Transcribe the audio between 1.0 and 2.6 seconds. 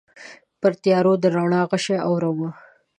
د رڼا غشي اورومه